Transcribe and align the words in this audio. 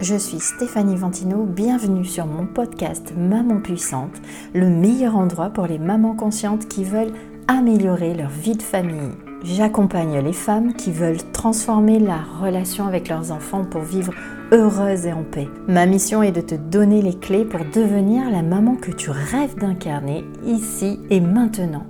je 0.00 0.14
suis 0.14 0.38
Stéphanie 0.38 0.96
Ventino, 0.96 1.44
bienvenue 1.44 2.04
sur 2.04 2.26
mon 2.26 2.46
podcast 2.46 3.12
Maman 3.16 3.60
Puissante, 3.60 4.22
le 4.54 4.68
meilleur 4.68 5.16
endroit 5.16 5.50
pour 5.50 5.66
les 5.66 5.78
mamans 5.78 6.14
conscientes 6.14 6.68
qui 6.68 6.84
veulent 6.84 7.12
améliorer 7.48 8.14
leur 8.14 8.30
vie 8.30 8.56
de 8.56 8.62
famille. 8.62 9.12
J'accompagne 9.42 10.18
les 10.20 10.32
femmes 10.32 10.74
qui 10.74 10.92
veulent 10.92 11.22
transformer 11.32 11.98
la 11.98 12.18
relation 12.40 12.86
avec 12.86 13.08
leurs 13.08 13.32
enfants 13.32 13.64
pour 13.64 13.82
vivre 13.82 14.12
heureuses 14.52 15.06
et 15.06 15.12
en 15.12 15.24
paix. 15.24 15.48
Ma 15.66 15.86
mission 15.86 16.22
est 16.22 16.32
de 16.32 16.40
te 16.40 16.54
donner 16.54 17.02
les 17.02 17.18
clés 17.18 17.44
pour 17.44 17.60
devenir 17.64 18.30
la 18.30 18.42
maman 18.42 18.76
que 18.76 18.92
tu 18.92 19.10
rêves 19.10 19.56
d'incarner 19.56 20.24
ici 20.44 21.00
et 21.10 21.20
maintenant 21.20 21.86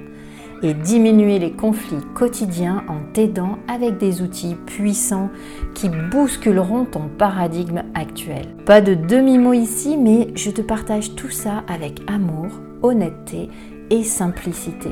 et 0.62 0.74
diminuer 0.74 1.38
les 1.38 1.52
conflits 1.52 2.04
quotidiens 2.14 2.84
en 2.88 3.12
t'aidant 3.12 3.58
avec 3.68 3.98
des 3.98 4.22
outils 4.22 4.56
puissants 4.66 5.30
qui 5.74 5.88
bousculeront 5.88 6.84
ton 6.84 7.08
paradigme 7.18 7.82
actuel. 7.94 8.46
Pas 8.66 8.80
de 8.80 8.94
demi-mot 8.94 9.52
ici, 9.52 9.96
mais 9.96 10.28
je 10.34 10.50
te 10.50 10.62
partage 10.62 11.14
tout 11.14 11.30
ça 11.30 11.64
avec 11.68 12.00
amour, 12.06 12.48
honnêteté 12.82 13.48
et 13.90 14.02
simplicité. 14.02 14.90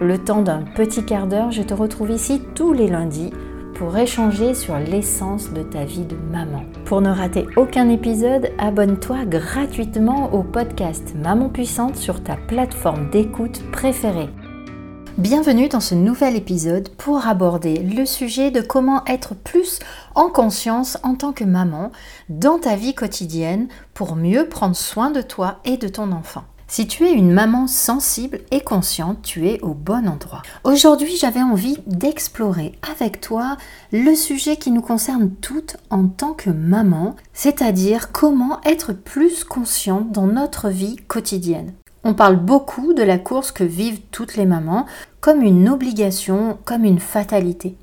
Le 0.00 0.18
temps 0.18 0.42
d'un 0.42 0.62
petit 0.74 1.04
quart 1.04 1.26
d'heure, 1.26 1.52
je 1.52 1.62
te 1.62 1.74
retrouve 1.74 2.10
ici 2.10 2.42
tous 2.54 2.72
les 2.72 2.88
lundis 2.88 3.30
pour 3.74 3.96
échanger 3.96 4.54
sur 4.54 4.78
l'essence 4.78 5.52
de 5.52 5.62
ta 5.62 5.84
vie 5.84 6.04
de 6.04 6.16
maman. 6.32 6.62
Pour 6.84 7.00
ne 7.00 7.10
rater 7.10 7.46
aucun 7.56 7.88
épisode, 7.88 8.50
abonne-toi 8.58 9.24
gratuitement 9.24 10.32
au 10.32 10.42
podcast 10.42 11.14
Maman 11.22 11.48
Puissante 11.48 11.96
sur 11.96 12.22
ta 12.22 12.36
plateforme 12.36 13.10
d'écoute 13.10 13.62
préférée. 13.72 14.28
Bienvenue 15.18 15.68
dans 15.68 15.78
ce 15.78 15.94
nouvel 15.94 16.34
épisode 16.34 16.88
pour 16.88 17.28
aborder 17.28 17.76
le 17.76 18.04
sujet 18.04 18.50
de 18.50 18.60
comment 18.60 19.04
être 19.06 19.36
plus 19.36 19.78
en 20.16 20.28
conscience 20.28 20.98
en 21.04 21.14
tant 21.14 21.32
que 21.32 21.44
maman 21.44 21.92
dans 22.28 22.58
ta 22.58 22.74
vie 22.74 22.94
quotidienne 22.94 23.68
pour 23.94 24.16
mieux 24.16 24.48
prendre 24.48 24.74
soin 24.74 25.12
de 25.12 25.22
toi 25.22 25.60
et 25.64 25.76
de 25.76 25.86
ton 25.86 26.10
enfant. 26.10 26.42
Si 26.66 26.88
tu 26.88 27.04
es 27.06 27.12
une 27.12 27.30
maman 27.30 27.68
sensible 27.68 28.40
et 28.50 28.60
consciente, 28.60 29.22
tu 29.22 29.46
es 29.46 29.60
au 29.60 29.72
bon 29.72 30.08
endroit. 30.08 30.42
Aujourd'hui, 30.64 31.16
j'avais 31.16 31.42
envie 31.42 31.78
d'explorer 31.86 32.76
avec 32.90 33.20
toi 33.20 33.56
le 33.92 34.16
sujet 34.16 34.56
qui 34.56 34.72
nous 34.72 34.82
concerne 34.82 35.30
toutes 35.40 35.76
en 35.90 36.08
tant 36.08 36.32
que 36.32 36.50
maman, 36.50 37.14
c'est-à-dire 37.32 38.10
comment 38.10 38.60
être 38.64 38.92
plus 38.92 39.44
consciente 39.44 40.10
dans 40.10 40.26
notre 40.26 40.70
vie 40.70 40.96
quotidienne. 41.06 41.72
On 42.06 42.12
parle 42.12 42.36
beaucoup 42.36 42.92
de 42.92 43.02
la 43.02 43.16
course 43.16 43.50
que 43.50 43.64
vivent 43.64 44.02
toutes 44.10 44.36
les 44.36 44.44
mamans 44.44 44.84
comme 45.22 45.42
une 45.42 45.70
obligation, 45.70 46.58
comme 46.66 46.84
une 46.84 46.98
fatalité. 46.98 47.76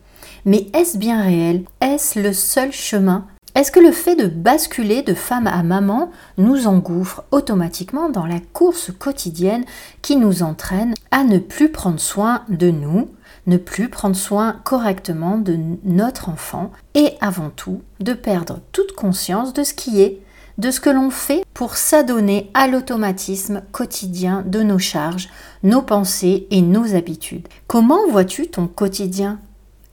Mais 0.45 0.67
est-ce 0.73 0.99
bien 0.99 1.23
réel? 1.23 1.63
Est-ce 1.81 2.19
le 2.19 2.31
seul 2.31 2.71
chemin? 2.71 3.25
Est-ce 3.55 3.71
que 3.71 3.79
le 3.79 3.91
fait 3.91 4.15
de 4.15 4.27
basculer 4.27 5.01
de 5.01 5.15
femme 5.15 5.47
à 5.47 5.63
maman 5.63 6.11
nous 6.37 6.67
engouffre 6.67 7.23
automatiquement 7.31 8.09
dans 8.09 8.27
la 8.27 8.39
course 8.53 8.91
quotidienne 8.97 9.65
qui 10.03 10.15
nous 10.15 10.43
entraîne 10.43 10.93
à 11.09 11.23
ne 11.23 11.39
plus 11.39 11.71
prendre 11.71 11.99
soin 11.99 12.43
de 12.47 12.69
nous, 12.69 13.09
ne 13.47 13.57
plus 13.57 13.89
prendre 13.89 14.15
soin 14.15 14.61
correctement 14.63 15.39
de 15.39 15.57
notre 15.83 16.29
enfant 16.29 16.71
et 16.93 17.15
avant 17.21 17.49
tout 17.49 17.81
de 17.99 18.13
perdre 18.13 18.59
toute 18.71 18.93
conscience 18.93 19.51
de 19.51 19.63
ce 19.63 19.73
qui 19.73 19.99
est? 19.99 20.21
De 20.57 20.71
ce 20.71 20.79
que 20.79 20.89
l'on 20.89 21.09
fait 21.09 21.43
pour 21.53 21.77
s'adonner 21.77 22.49
à 22.53 22.67
l'automatisme 22.67 23.61
quotidien 23.71 24.43
de 24.45 24.61
nos 24.61 24.79
charges, 24.79 25.29
nos 25.63 25.81
pensées 25.81 26.47
et 26.51 26.61
nos 26.61 26.95
habitudes. 26.95 27.47
Comment 27.67 28.07
vois-tu 28.09 28.47
ton 28.47 28.67
quotidien? 28.67 29.39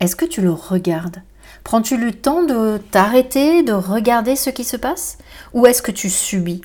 Est-ce 0.01 0.17
que 0.17 0.25
tu 0.25 0.41
le 0.41 0.53
regardes? 0.53 1.23
Prends-tu 1.65 1.97
le 1.97 2.13
temps 2.13 2.45
de 2.45 2.79
t'arrêter, 2.91 3.63
de 3.63 3.73
regarder 3.73 4.37
ce 4.37 4.51
qui 4.51 4.65
se 4.65 4.77
passe? 4.77 5.19
Ou 5.55 5.67
est-ce 5.67 5.83
que 5.83 5.91
tu 5.91 6.09
subis? 6.09 6.63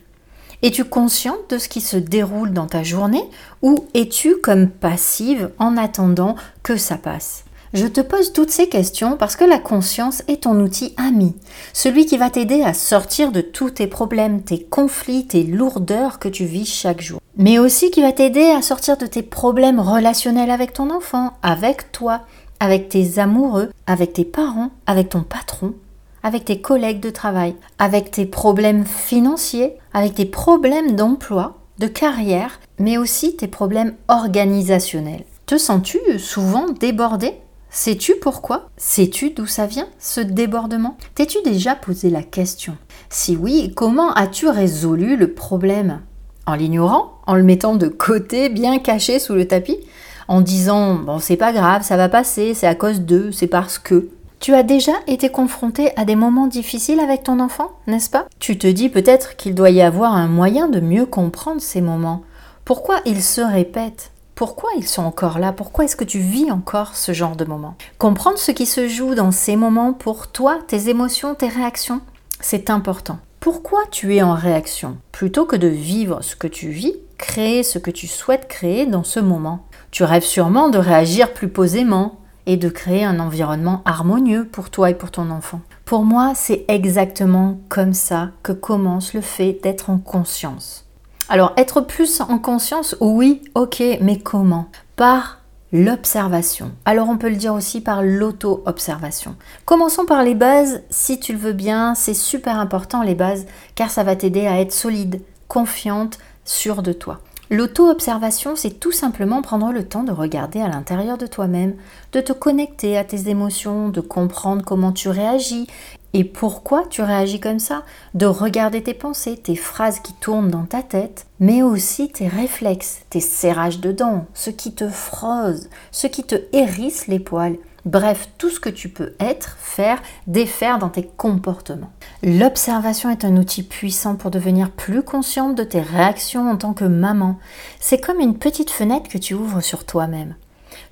Es-tu 0.61 0.85
consciente 0.85 1.49
de 1.49 1.57
ce 1.57 1.67
qui 1.67 1.81
se 1.81 1.97
déroule 1.97 2.53
dans 2.53 2.67
ta 2.67 2.83
journée? 2.83 3.23
Ou 3.61 3.85
es-tu 3.93 4.37
comme 4.37 4.69
passive 4.69 5.49
en 5.59 5.75
attendant 5.75 6.35
que 6.63 6.77
ça 6.77 6.97
passe? 6.97 7.43
Je 7.73 7.87
te 7.87 8.01
pose 8.01 8.33
toutes 8.33 8.51
ces 8.51 8.69
questions 8.69 9.17
parce 9.17 9.35
que 9.35 9.43
la 9.43 9.57
conscience 9.57 10.21
est 10.27 10.43
ton 10.43 10.59
outil 10.59 10.93
ami, 10.97 11.33
celui 11.73 12.05
qui 12.05 12.17
va 12.17 12.29
t'aider 12.29 12.61
à 12.61 12.73
sortir 12.73 13.31
de 13.31 13.41
tous 13.41 13.71
tes 13.71 13.87
problèmes, 13.87 14.43
tes 14.43 14.63
conflits, 14.63 15.25
tes 15.25 15.43
lourdeurs 15.43 16.19
que 16.19 16.29
tu 16.29 16.45
vis 16.45 16.65
chaque 16.65 17.01
jour. 17.01 17.19
Mais 17.35 17.57
aussi 17.57 17.89
qui 17.89 18.01
va 18.01 18.11
t'aider 18.11 18.45
à 18.51 18.61
sortir 18.61 18.97
de 18.97 19.07
tes 19.07 19.23
problèmes 19.23 19.79
relationnels 19.79 20.51
avec 20.51 20.73
ton 20.73 20.91
enfant, 20.91 21.33
avec 21.41 21.91
toi, 21.91 22.21
avec 22.59 22.89
tes 22.89 23.17
amoureux, 23.17 23.71
avec 23.87 24.13
tes 24.13 24.25
parents, 24.25 24.69
avec 24.85 25.09
ton 25.09 25.23
patron, 25.23 25.73
avec 26.21 26.45
tes 26.45 26.61
collègues 26.61 26.99
de 26.99 27.09
travail, 27.09 27.55
avec 27.79 28.11
tes 28.11 28.27
problèmes 28.27 28.85
financiers, 28.85 29.73
avec 29.93 30.13
tes 30.13 30.25
problèmes 30.25 30.95
d'emploi, 30.95 31.57
de 31.79 31.87
carrière, 31.87 32.59
mais 32.77 32.97
aussi 32.97 33.35
tes 33.35 33.47
problèmes 33.47 33.95
organisationnels. 34.07 35.25
Te 35.47 35.57
sens-tu 35.57 35.99
souvent 36.19 36.67
débordé? 36.69 37.33
Sais-tu 37.75 38.13
pourquoi? 38.21 38.69
Sais-tu 38.77 39.31
d'où 39.31 39.47
ça 39.47 39.65
vient, 39.65 39.87
ce 39.97 40.21
débordement? 40.21 40.95
T'es-tu 41.15 41.39
déjà 41.43 41.73
posé 41.73 42.11
la 42.11 42.21
question? 42.21 42.77
Si 43.09 43.35
oui, 43.35 43.73
comment 43.75 44.13
as-tu 44.13 44.47
résolu 44.47 45.17
le 45.17 45.33
problème? 45.33 46.01
En 46.45 46.53
l'ignorant? 46.53 47.13
En 47.25 47.33
le 47.33 47.41
mettant 47.41 47.75
de 47.75 47.87
côté, 47.87 48.49
bien 48.49 48.77
caché 48.77 49.17
sous 49.17 49.33
le 49.33 49.47
tapis? 49.47 49.79
En 50.27 50.41
disant 50.41 50.93
Bon, 50.93 51.17
c'est 51.17 51.35
pas 51.35 51.51
grave, 51.51 51.81
ça 51.81 51.97
va 51.97 52.09
passer, 52.09 52.53
c'est 52.53 52.67
à 52.67 52.75
cause 52.75 53.01
d'eux, 53.01 53.31
c'est 53.31 53.47
parce 53.47 53.79
que? 53.79 54.07
Tu 54.39 54.53
as 54.53 54.61
déjà 54.61 54.93
été 55.07 55.29
confronté 55.29 55.97
à 55.97 56.05
des 56.05 56.15
moments 56.15 56.45
difficiles 56.45 56.99
avec 56.99 57.23
ton 57.23 57.39
enfant, 57.39 57.71
n'est-ce 57.87 58.11
pas? 58.11 58.27
Tu 58.37 58.59
te 58.59 58.67
dis 58.67 58.89
peut-être 58.89 59.35
qu'il 59.35 59.55
doit 59.55 59.71
y 59.71 59.81
avoir 59.81 60.13
un 60.13 60.27
moyen 60.27 60.67
de 60.67 60.79
mieux 60.79 61.07
comprendre 61.07 61.59
ces 61.59 61.81
moments. 61.81 62.21
Pourquoi 62.65 62.99
ils 63.05 63.23
se 63.23 63.41
répètent 63.41 64.12
pourquoi 64.35 64.71
ils 64.77 64.87
sont 64.87 65.03
encore 65.03 65.37
là? 65.37 65.51
Pourquoi 65.53 65.85
est-ce 65.85 65.95
que 65.95 66.03
tu 66.03 66.19
vis 66.19 66.51
encore 66.51 66.95
ce 66.95 67.13
genre 67.13 67.35
de 67.35 67.45
moments 67.45 67.75
Comprendre 67.99 68.37
ce 68.37 68.51
qui 68.51 68.65
se 68.65 68.87
joue 68.87 69.13
dans 69.13 69.31
ces 69.31 69.55
moments 69.55 69.93
pour 69.93 70.27
toi, 70.27 70.57
tes 70.67 70.89
émotions, 70.89 71.35
tes 71.35 71.47
réactions, 71.47 72.01
c'est 72.39 72.69
important. 72.69 73.19
Pourquoi 73.39 73.81
tu 73.91 74.15
es 74.15 74.23
en 74.23 74.33
réaction? 74.33 74.97
Plutôt 75.11 75.45
que 75.45 75.55
de 75.55 75.67
vivre 75.67 76.21
ce 76.23 76.35
que 76.35 76.47
tu 76.47 76.69
vis, 76.69 76.95
créer 77.17 77.61
ce 77.61 77.77
que 77.77 77.91
tu 77.91 78.07
souhaites 78.07 78.47
créer 78.47 78.85
dans 78.85 79.03
ce 79.03 79.19
moment. 79.19 79.65
Tu 79.91 80.03
rêves 80.03 80.23
sûrement 80.23 80.69
de 80.69 80.77
réagir 80.77 81.33
plus 81.33 81.49
posément 81.49 82.19
et 82.45 82.57
de 82.57 82.69
créer 82.69 83.03
un 83.03 83.19
environnement 83.19 83.81
harmonieux 83.85 84.45
pour 84.45 84.69
toi 84.69 84.89
et 84.89 84.95
pour 84.95 85.11
ton 85.11 85.29
enfant. 85.29 85.61
Pour 85.85 86.03
moi, 86.03 86.33
c'est 86.35 86.65
exactement 86.69 87.59
comme 87.69 87.93
ça 87.93 88.31
que 88.41 88.51
commence 88.51 89.13
le 89.13 89.21
fait 89.21 89.59
d'être 89.61 89.89
en 89.89 89.99
conscience. 89.99 90.82
Alors, 91.29 91.53
être 91.57 91.81
plus 91.81 92.21
en 92.21 92.37
conscience, 92.37 92.95
oui, 92.99 93.41
ok, 93.55 93.81
mais 94.01 94.19
comment? 94.19 94.67
Par 94.95 95.39
l'observation. 95.73 96.71
Alors 96.85 97.09
on 97.09 97.17
peut 97.17 97.29
le 97.29 97.35
dire 97.35 97.55
aussi 97.55 97.81
par 97.81 98.03
l'auto-observation. 98.03 99.35
Commençons 99.65 100.05
par 100.05 100.21
les 100.21 100.35
bases, 100.35 100.83
si 100.91 101.19
tu 101.19 101.33
le 101.33 101.39
veux 101.39 101.53
bien, 101.53 101.95
c'est 101.95 102.13
super 102.13 102.59
important 102.59 103.01
les 103.01 103.15
bases, 103.15 103.47
car 103.73 103.89
ça 103.89 104.03
va 104.03 104.15
t'aider 104.15 104.45
à 104.45 104.61
être 104.61 104.71
solide, 104.71 105.21
confiante, 105.47 106.19
sûre 106.45 106.83
de 106.83 106.93
toi. 106.93 107.21
L'auto-observation, 107.49 108.55
c'est 108.55 108.79
tout 108.79 108.91
simplement 108.91 109.41
prendre 109.41 109.71
le 109.71 109.83
temps 109.83 110.03
de 110.03 110.11
regarder 110.11 110.61
à 110.61 110.67
l'intérieur 110.67 111.17
de 111.17 111.27
toi-même, 111.27 111.75
de 112.11 112.21
te 112.21 112.33
connecter 112.33 112.95
à 112.95 113.03
tes 113.03 113.29
émotions, 113.29 113.89
de 113.89 114.01
comprendre 114.01 114.63
comment 114.63 114.91
tu 114.91 115.09
réagis 115.09 115.67
et 116.13 116.23
pourquoi 116.23 116.83
tu 116.89 117.01
réagis 117.01 117.39
comme 117.39 117.59
ça, 117.59 117.83
de 118.13 118.25
regarder 118.25 118.83
tes 118.83 118.93
pensées, 118.93 119.35
tes 119.37 119.55
phrases 119.55 119.99
qui 119.99 120.13
tournent 120.13 120.51
dans 120.51 120.65
ta 120.65 120.83
tête, 120.83 121.25
mais 121.39 121.63
aussi 121.63 122.09
tes 122.09 122.27
réflexes, 122.27 123.01
tes 123.09 123.19
serrages 123.19 123.79
de 123.79 123.91
dents, 123.91 124.25
ce 124.33 124.51
qui 124.51 124.73
te 124.73 124.87
froze, 124.87 125.69
ce 125.91 126.05
qui 126.07 126.23
te 126.23 126.35
hérisse 126.53 127.07
les 127.07 127.19
poils, 127.19 127.57
bref, 127.85 128.29
tout 128.37 128.49
ce 128.49 128.59
que 128.59 128.69
tu 128.69 128.89
peux 128.89 129.13
être, 129.19 129.57
faire, 129.59 130.01
défaire 130.27 130.77
dans 130.77 130.89
tes 130.89 131.09
comportements. 131.17 131.91
L'observation 132.21 133.09
est 133.09 133.25
un 133.25 133.35
outil 133.37 133.63
puissant 133.63 134.15
pour 134.15 134.29
devenir 134.29 134.69
plus 134.69 135.01
consciente 135.01 135.55
de 135.55 135.63
tes 135.63 135.81
réactions 135.81 136.49
en 136.49 136.57
tant 136.57 136.73
que 136.73 136.85
maman. 136.85 137.39
C'est 137.79 137.99
comme 137.99 138.19
une 138.19 138.37
petite 138.37 138.71
fenêtre 138.71 139.09
que 139.09 139.17
tu 139.17 139.33
ouvres 139.33 139.61
sur 139.61 139.85
toi-même. 139.85 140.35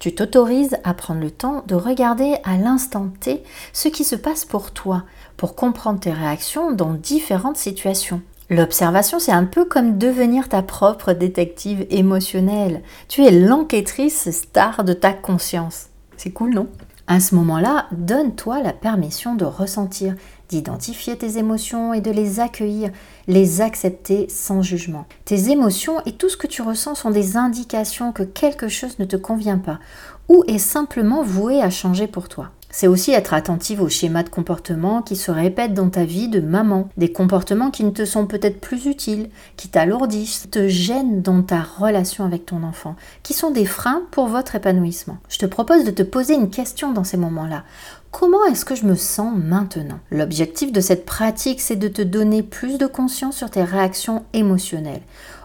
Tu 0.01 0.15
t'autorises 0.15 0.77
à 0.83 0.95
prendre 0.95 1.21
le 1.21 1.30
temps 1.30 1.63
de 1.68 1.75
regarder 1.75 2.38
à 2.44 2.57
l'instant 2.57 3.09
T 3.19 3.44
ce 3.71 3.88
qui 3.88 4.03
se 4.03 4.15
passe 4.15 4.45
pour 4.45 4.71
toi, 4.71 5.03
pour 5.38 5.53
comprendre 5.53 6.00
tes 6.00 6.12
réactions 6.12 6.71
dans 6.71 6.94
différentes 6.94 7.57
situations. 7.57 8.19
L'observation, 8.50 9.19
c'est 9.19 9.31
un 9.31 9.45
peu 9.45 9.63
comme 9.63 10.00
devenir 10.00 10.50
ta 10.50 10.63
propre 10.63 11.13
détective 11.13 11.86
émotionnelle. 11.92 12.81
Tu 13.09 13.24
es 13.24 13.30
l'enquêtrice 13.30 14.31
star 14.31 14.83
de 14.83 14.94
ta 14.94 15.13
conscience. 15.13 15.89
C'est 16.18 16.31
cool, 16.31 16.56
non? 16.56 16.68
À 17.06 17.19
ce 17.19 17.36
moment-là, 17.36 17.86
donne-toi 17.92 18.63
la 18.63 18.74
permission 18.74 19.36
de 19.36 19.45
ressentir, 19.45 20.15
d'identifier 20.51 21.18
tes 21.18 21.38
émotions 21.38 21.94
et 21.94 22.01
de 22.01 22.12
les 22.12 22.39
accueillir, 22.39 22.92
les 23.27 23.62
accepter 23.62 24.27
sans 24.30 24.62
jugement. 24.62 25.07
Tes 25.25 25.50
émotions 25.50 26.01
et 26.06 26.12
tout 26.12 26.30
ce 26.30 26.38
que 26.38 26.48
tu 26.48 26.62
ressens 26.62 26.95
sont 26.95 27.09
des 27.09 27.38
indications 27.38 28.12
que 28.12 28.24
quelque 28.24 28.68
chose 28.68 29.00
ne 29.00 29.06
te 29.06 29.15
convient 29.15 29.57
pas 29.57 29.80
ou 30.27 30.44
est 30.48 30.57
simplement 30.57 31.24
voué 31.24 31.62
à 31.62 31.69
changer 31.69 32.07
pour 32.07 32.30
toi. 32.30 32.51
C'est 32.71 32.88
aussi 32.88 33.12
être 33.12 33.33
attentive 33.33 33.81
aux 33.81 33.89
schémas 33.89 34.23
de 34.23 34.29
comportement 34.29 35.01
qui 35.01 35.18
se 35.18 35.29
répètent 35.29 35.73
dans 35.73 35.89
ta 35.89 36.06
vie 36.06 36.29
de 36.29 36.39
maman, 36.39 36.89
des 36.95 37.12
comportements 37.12 37.69
qui 37.69 37.83
ne 37.83 37.91
te 37.91 38.06
sont 38.06 38.25
peut-être 38.25 38.62
plus 38.62 38.85
utiles, 38.85 39.29
qui 39.57 39.68
t'alourdissent, 39.68 40.47
te 40.50 40.68
gênent 40.69 41.21
dans 41.21 41.41
ta 41.44 41.62
relation 41.62 42.25
avec 42.25 42.45
ton 42.45 42.63
enfant, 42.63 42.95
qui 43.23 43.33
sont 43.33 43.51
des 43.51 43.65
freins 43.65 44.03
pour 44.12 44.27
votre 44.27 44.56
épanouissement. 44.56 45.18
Je 45.27 45.38
te 45.38 45.45
propose 45.45 45.83
de 45.83 45.91
te 45.91 46.03
poser 46.03 46.33
une 46.35 46.50
question 46.50 46.94
dans 46.94 47.03
ces 47.03 47.18
moments-là. 47.18 47.63
Comment 48.12 48.44
est-ce 48.45 48.65
que 48.65 48.75
je 48.75 48.85
me 48.85 48.95
sens 48.95 49.33
maintenant? 49.35 50.00
L'objectif 50.09 50.71
de 50.71 50.81
cette 50.81 51.06
pratique, 51.06 51.62
c'est 51.62 51.75
de 51.75 51.88
te 51.88 52.01
donner 52.01 52.44
plus 52.44 52.77
de 52.77 52.88
conscience 52.88 53.38
sur 53.38 53.50
tes 53.50 53.63
réactions 53.63 54.23
émotionnelles. 54.33 55.01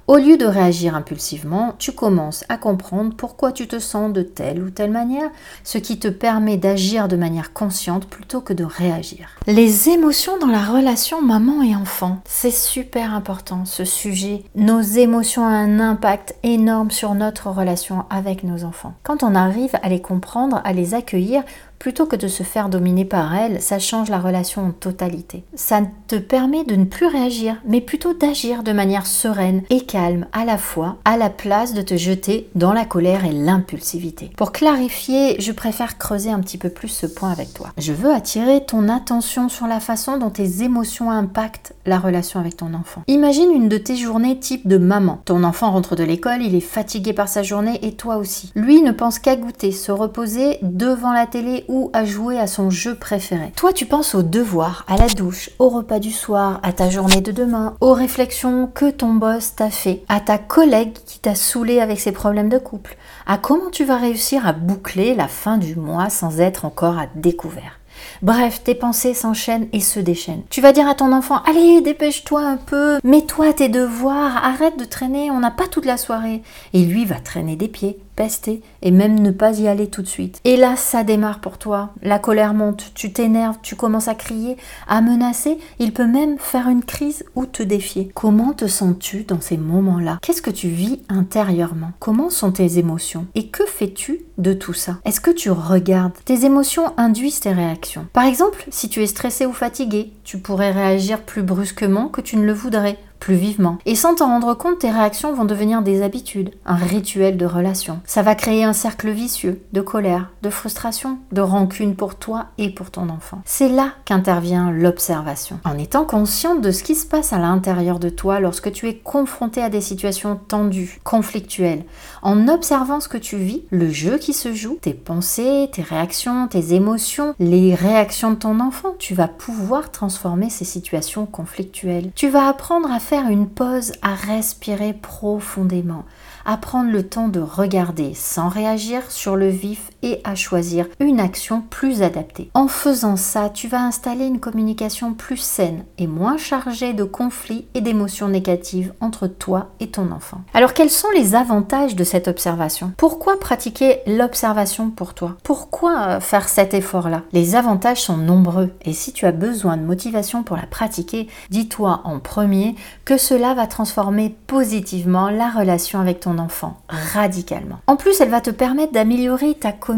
Au 0.09 0.19
lieu 0.19 0.37
de 0.37 0.47
réagir 0.47 0.95
impulsivement, 0.95 1.75
tu 1.79 1.91
commences 1.91 2.45
à 2.49 2.57
comprendre 2.57 3.13
pourquoi 3.17 3.51
tu 3.51 3.67
te 3.67 3.81
sens 3.81 4.13
de 4.13 4.23
telle 4.23 4.63
ou 4.63 4.71
telle 4.71 4.93
manière, 4.93 5.31
ce 5.65 5.79
qui 5.79 5.99
te 5.99 6.07
permet 6.07 6.57
d'agir 6.57 7.09
de 7.09 7.17
manière 7.17 7.53
consciente 7.53 8.07
plutôt 8.07 8.41
que 8.41 8.53
de 8.53 8.63
réagir. 8.63 9.31
Les 9.49 9.89
émotions 9.89 10.39
dans 10.39 10.47
la 10.47 10.63
relation 10.63 11.21
maman 11.21 11.61
et 11.61 11.75
enfant, 11.75 12.21
c'est 12.25 12.53
super 12.53 13.15
important 13.15 13.65
ce 13.65 13.85
sujet. 13.85 14.45
Nos 14.55 14.81
émotions 14.81 15.43
ont 15.43 15.47
un 15.47 15.81
impact 15.81 16.37
énorme 16.45 16.93
sur 16.93 17.17
notre 17.17 17.51
relation 17.51 18.05
avec 18.09 18.45
nos 18.45 18.63
enfants. 18.63 18.95
Quand 19.03 19.25
on 19.25 19.35
arrive 19.35 19.75
à 19.83 19.89
les 19.89 20.01
comprendre, 20.01 20.61
à 20.63 20.73
les 20.73 20.95
accueillir, 20.95 21.43
Plutôt 21.79 22.07
que 22.07 22.17
de 22.17 22.29
se 22.29 22.43
faire 22.43 22.69
dominer 22.69 23.05
par 23.05 23.35
elle, 23.35 23.61
ça 23.61 23.79
change 23.79 24.09
la 24.09 24.19
relation 24.19 24.67
en 24.67 24.71
totalité. 24.71 25.45
Ça 25.55 25.81
te 26.09 26.17
permet 26.17 26.65
de 26.65 26.75
ne 26.75 26.85
plus 26.85 27.07
réagir, 27.07 27.57
mais 27.67 27.81
plutôt 27.81 28.15
d'agir 28.15 28.63
de 28.63 28.73
manière 28.73 29.07
sereine 29.07 29.63
et 29.71 29.83
calme 29.83 30.27
à 30.33 30.45
la 30.45 30.59
fois, 30.59 30.97
à 31.05 31.17
la 31.17 31.31
place 31.31 31.75
de 31.75 31.83
te 31.83 31.97
jeter 31.97 32.49
dans 32.55 32.73
la 32.73 32.85
colère 32.85 33.25
et 33.25 33.33
l'impulsivité. 33.33 34.31
Pour 34.37 34.53
clarifier, 34.53 35.41
je 35.41 35.53
préfère 35.53 35.99
creuser 35.99 36.31
un 36.31 36.41
petit 36.41 36.59
peu 36.59 36.71
plus 36.71 36.89
ce 36.89 37.07
point 37.07 37.31
avec 37.31 37.53
toi. 37.53 37.73
Je 37.79 37.93
veux 37.93 38.13
attirer 38.13 38.65
ton 38.65 38.89
attention 38.89 39.49
sur 39.49 39.67
la 39.67 39.81
façon 39.81 40.17
dont 40.17 40.31
tes 40.31 40.63
émotions 40.63 41.11
impactent 41.11 41.75
la 41.85 41.99
relation 41.99 42.41
avec 42.41 42.57
ton 42.57 42.75
enfant. 42.75 43.03
Imagine 43.07 43.53
une 43.53 43.69
de 43.69 43.79
tes 43.79 43.97
journées 43.97 44.39
type 44.39 44.67
de 44.67 44.79
maman. 44.79 45.21
Ton 45.25 45.45
enfant 45.45 45.71
rentre 45.71 45.97
de 45.97 46.05
l'école, 46.05 46.43
il 46.43 46.55
est 46.55 46.61
fatigué 46.61 47.13
par 47.13 47.29
sa 47.29 47.43
journée 47.43 47.79
et 47.83 47.93
toi 47.93 48.17
aussi. 48.17 48.53
Lui 48.55 48.83
ne 48.83 48.93
pense 48.93 49.19
qu'à 49.19 49.37
goûter, 49.37 49.73
se 49.73 49.93
reposer 49.93 50.59
devant 50.63 51.13
la 51.13 51.27
télé 51.27 51.65
ou 51.69 51.91
à 51.93 52.05
jouer 52.05 52.39
à 52.39 52.47
son 52.47 52.71
jeu 52.71 52.95
préféré. 52.95 53.53
Toi, 53.57 53.73
tu 53.73 53.87
penses 53.87 54.15
aux 54.15 54.23
devoirs, 54.23 54.85
à 54.89 54.97
la 54.97 55.09
douche, 55.09 55.51
au 55.59 55.69
repas 55.69 55.99
du 55.99 56.11
soir, 56.11 56.61
à 56.63 56.73
ta 56.73 56.91
journée 56.91 57.21
de 57.21 57.33
demain, 57.33 57.75
aux 57.81 57.93
réflexions 57.93 58.71
que 58.73 58.91
ton 58.91 59.15
boss 59.15 59.55
t'a 59.55 59.71
fait, 59.71 60.03
à 60.09 60.21
ta 60.21 60.39
collègue 60.39 60.95
qui 61.07 61.19
t'a 61.19 61.35
saoulé 61.35 61.81
avec 61.81 62.01
ses 62.01 62.13
problèmes 62.13 62.49
de 62.49 62.59
couple, 62.59 62.97
à 63.27 63.39
comment 63.39 63.71
tu 63.71 63.85
vas 63.85 63.97
réussir 63.97 64.47
à 64.47 64.53
boucler 64.53 65.15
la 65.15 65.29
fin 65.29 65.59
du 65.59 65.77
mois 65.77 66.11
sans 66.11 66.41
être 66.41 66.65
encore 66.65 66.99
à 66.99 67.07
découvert? 67.15 67.81
Bref, 68.23 68.63
tes 68.63 68.75
pensées 68.75 69.15
s'enchaînent 69.15 69.69
et 69.73 69.81
se 69.81 70.01
déchaînent. 70.01 70.43
Tu 70.51 70.61
vas 70.61 70.73
dire 70.73 70.89
à 70.89 70.95
ton 70.95 71.13
enfant 71.13 71.43
Allez, 71.45 71.81
dépêche-toi 71.81 72.41
un 72.41 72.57
peu, 72.57 72.99
mets-toi 73.05 73.53
tes 73.53 73.69
devoirs, 73.69 74.45
arrête 74.45 74.79
de 74.79 74.85
traîner, 74.85 75.31
on 75.31 75.41
n'a 75.41 75.51
pas 75.51 75.67
toute 75.67 75.87
la 75.87 75.97
soirée. 75.97 76.43
Et 76.73 76.85
lui 76.85 77.05
va 77.05 77.17
traîner 77.17 77.57
des 77.57 77.69
pieds, 77.69 77.99
pester 78.17 78.63
et 78.83 78.91
même 78.91 79.21
ne 79.21 79.31
pas 79.31 79.61
y 79.61 79.69
aller 79.69 79.87
tout 79.87 80.03
de 80.03 80.09
suite. 80.09 80.41
Et 80.45 80.57
là, 80.57 80.75
ça 80.77 81.05
démarre 81.05 81.41
pour 81.41 81.59
toi. 81.59 81.91
La 82.03 82.19
colère 82.19 82.55
monte, 82.55 82.93
tu 82.95 83.13
t'énerves, 83.13 83.59
tu 83.63 83.77
commences 83.77 84.09
à 84.09 84.15
crier, 84.15 84.57
à 84.89 85.01
menacer. 85.03 85.59
Il 85.79 85.93
peut 85.93 86.07
même 86.07 86.39
faire 86.39 86.69
une 86.69 86.83
crise 86.83 87.25
ou 87.37 87.47
te 87.47 87.63
défier. 87.63 88.11
Comment 88.15 88.53
te 88.53 88.67
sens-tu 88.67 89.25
dans 89.25 89.41
ces 89.41 89.57
moments-là? 89.57 90.19
Qu'est-ce 90.23 90.43
que 90.43 90.51
tu 90.51 90.69
vis 90.69 91.01
intérieurement? 91.09 91.93
Comment 92.01 92.31
sont 92.31 92.53
tes 92.53 92.79
émotions? 92.79 93.27
Et 93.35 93.49
que 93.49 93.65
fais-tu 93.67 94.21
de 94.39 94.53
tout 94.53 94.73
ça? 94.75 94.99
Est-ce 95.05 95.21
que 95.21 95.31
tu 95.31 95.51
regardes 95.51 96.15
Tes 96.25 96.45
émotions 96.45 96.93
induisent 96.97 97.41
tes 97.41 97.53
réactions? 97.53 98.07
Par 98.13 98.25
exemple, 98.25 98.65
si 98.71 98.89
tu 98.89 99.03
es 99.03 99.07
stressé 99.07 99.47
ou 99.47 99.53
fatigué, 99.53 100.13
tu 100.25 100.39
pourrais 100.39 100.73
réagir 100.73 101.21
plus 101.21 101.43
brusquement 101.43 102.09
que 102.09 102.21
tu 102.21 102.37
ne 102.37 102.45
le 102.45 102.53
voudrais 102.53 102.99
plus 103.19 103.35
vivement. 103.35 103.79
Et 103.87 103.95
sans 103.95 104.15
t'en 104.15 104.27
rendre 104.27 104.55
compte, 104.55 104.81
tes 104.81 104.91
réactions 104.91 105.33
vont 105.33 105.45
devenir 105.45 105.83
des 105.83 106.03
habitudes, 106.03 106.51
un 106.65 106.77
rituel 106.77 107.37
de 107.37 107.47
relation. 107.47 108.01
Ça 108.05 108.23
va 108.23 108.35
créer 108.35 108.65
un 108.65 108.73
cercle 108.73 109.11
vicieux 109.11 109.63
de 109.73 109.81
colère, 109.81 110.31
de 110.43 110.51
frustration, 110.51 111.19
de 111.33 111.41
rancune 111.41 111.97
pour 111.97 112.17
toi 112.17 112.47
et 112.59 112.71
pour 112.71 112.91
ton 112.91 113.09
enfant. 113.09 113.43
C'est 113.45 113.69
là 113.69 113.93
qu'intervient 114.05 114.71
l'observation. 114.71 115.59
En 115.65 115.79
étant 115.79 116.05
consciente 116.05 116.61
de 116.61 116.71
ce 116.71 116.83
qui 116.83 116.95
se 116.95 117.07
passe 117.07 117.33
à 117.33 117.39
l'intérieur 117.39 117.99
de 117.99 118.09
toi 118.09 118.41
lorsque 118.41 118.73
tu 118.73 118.89
es 118.89 118.97
confronté 118.97 119.63
à 119.63 119.71
des 119.71 119.81
situations 119.81 120.39
tendues, 120.49 121.01
conflictuelles, 121.05 121.85
en 122.23 122.49
observant 122.49 123.01
ce 123.01 123.09
que 123.09 123.19
tu 123.19 123.37
vis, 123.37 123.63
le 123.71 123.91
jeu 123.91 124.19
qui 124.19 124.33
se 124.33 124.53
joue, 124.53 124.79
tes 124.81 124.95
pensées, 124.95 125.71
tes 125.73 125.83
réactions, 125.83 126.49
tes 126.49 126.75
émotions, 126.75 127.35
les 127.39 127.75
réactions 127.75 128.31
de 128.31 128.37
ton 128.37 128.61
enfant, 128.61 128.95
tu 128.99 129.15
vas 129.15 129.29
pouvoir 129.29 129.91
transformer 129.91 130.51
ces 130.51 130.65
situations 130.65 131.27
conflictuelles. 131.27 132.11
Tu 132.15 132.29
vas 132.29 132.49
apprendre 132.49 132.91
à 132.91 133.01
faire 133.01 133.16
une 133.25 133.49
pause, 133.49 133.93
à 134.03 134.15
respirer 134.15 134.93
profondément, 134.93 136.05
à 136.45 136.57
prendre 136.57 136.91
le 136.91 137.09
temps 137.09 137.29
de 137.29 137.41
regarder 137.41 138.13
sans 138.15 138.49
réagir 138.49 139.11
sur 139.11 139.37
le 139.37 139.49
vif 139.49 139.91
et 140.03 140.21
à 140.25 140.35
choisir 140.35 140.87
une 141.01 141.21
action 141.21 141.63
plus 141.63 142.03
adaptée. 142.03 142.51
En 142.55 142.69
faisant 142.69 143.17
ça, 143.17 143.51
tu 143.51 143.69
vas 143.69 143.83
installer 143.83 144.27
une 144.27 144.41
communication 144.41 145.15
plus 145.15 145.37
saine 145.37 145.85
et 145.99 146.07
moins 146.07 146.37
chargée 146.37 146.93
de 146.93 147.05
conflits 147.05 147.67
et 147.75 147.81
d'émotions 147.81 148.29
négatives 148.29 148.93
entre 149.01 149.27
toi 149.27 149.71
et 149.81 149.89
ton 149.89 150.11
enfant. 150.13 150.43
Alors 150.55 150.75
quels 150.75 150.91
sont 150.91 151.11
les 151.15 151.35
avantages 151.35 151.97
de 151.97 152.05
cette 152.05 152.29
observation? 152.29 152.93
Pourquoi 152.97 153.39
pratiquer 153.39 153.99
l'observation 154.07 154.91
pour 154.91 155.15
toi? 155.15 155.37
Pourquoi 155.43 156.09
euh, 156.09 156.21
faire 156.21 156.49
cet 156.49 156.75
effort-là? 156.75 157.23
Les 157.33 157.57
avantages 157.57 158.03
sont 158.03 158.17
nombreux 158.17 158.71
et 158.83 158.93
si 158.93 159.13
tu 159.13 159.27
as 159.27 159.33
besoin 159.33 159.77
de 159.77 159.83
motivation 159.83 160.43
pour 160.43 160.57
la 160.57 160.67
pratiquer, 160.67 161.29
dis-toi 161.51 162.03
en 162.05 162.19
premier 162.19 162.75
que 163.05 163.17
cela 163.17 163.55
va 163.55 163.67
transformer 163.67 164.37
positivement 164.47 165.31
la 165.31 165.51
relation 165.51 166.01
avec 166.01 166.21
ton 166.21 166.39
enfant 166.39 166.79
radicalement. 166.89 167.79
En 167.87 167.97
plus, 167.97 168.21
elle 168.21 168.31
va 168.31 168.41
te 168.41 168.51
permettre 168.51 168.93
d'améliorer 168.93 169.55
ta 169.55 169.73
communication 169.73 169.96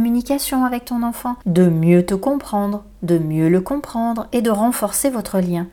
avec 0.65 0.85
ton 0.87 1.03
enfant, 1.03 1.37
de 1.47 1.69
mieux 1.69 2.05
te 2.05 2.15
comprendre, 2.15 2.85
de 3.03 3.19
mieux 3.19 3.49
le 3.49 3.61
comprendre 3.61 4.27
et 4.33 4.43
de 4.43 4.51
renforcer 4.51 5.11
votre 5.11 5.41
lien. 5.41 5.67